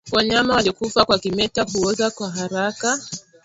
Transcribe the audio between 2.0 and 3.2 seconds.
kwa haraka